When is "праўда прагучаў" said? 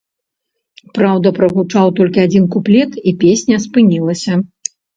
0.97-1.93